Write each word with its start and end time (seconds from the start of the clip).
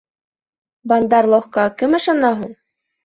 Бандар-логҡа 0.93 1.67
кем 1.83 1.93
ышана 2.01 2.33
һуң? 2.41 2.55